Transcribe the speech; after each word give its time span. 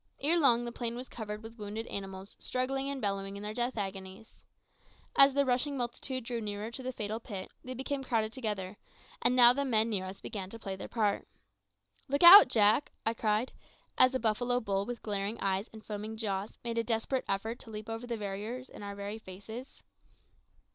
Ere 0.19 0.39
long 0.39 0.65
the 0.65 0.71
plain 0.71 0.95
was 0.95 1.07
covered 1.07 1.43
with 1.43 1.59
wounded 1.59 1.85
animals 1.85 2.35
struggling 2.39 2.89
and 2.89 3.01
bellowing 3.03 3.37
in 3.37 3.43
their 3.43 3.53
death 3.53 3.77
agonies. 3.77 4.41
As 5.15 5.35
the 5.35 5.45
rushing 5.45 5.77
multitude 5.77 6.23
drew 6.23 6.41
nearer 6.41 6.71
to 6.71 6.81
the 6.81 6.91
fatal 6.91 7.19
pit, 7.19 7.51
they 7.63 7.75
became 7.75 8.03
crowded 8.03 8.33
together, 8.33 8.77
and 9.21 9.35
now 9.35 9.53
the 9.53 9.63
men 9.63 9.91
near 9.91 10.05
us 10.05 10.19
began 10.19 10.49
to 10.49 10.57
play 10.57 10.75
their 10.75 10.87
part. 10.87 11.27
"Look 12.07 12.23
out, 12.23 12.47
Jack!" 12.47 12.91
I 13.05 13.13
cried, 13.13 13.51
as 13.95 14.15
a 14.15 14.19
buffalo 14.19 14.59
bull 14.59 14.87
with 14.87 15.03
glaring 15.03 15.39
eyes 15.39 15.69
and 15.71 15.85
foaming 15.85 16.17
jaws 16.17 16.57
made 16.63 16.79
a 16.79 16.83
desperate 16.83 17.25
effort 17.27 17.59
to 17.59 17.69
leap 17.69 17.87
over 17.87 18.07
the 18.07 18.17
barrier 18.17 18.63
in 18.73 18.81
our 18.81 18.95
very 18.95 19.19
faces. 19.19 19.83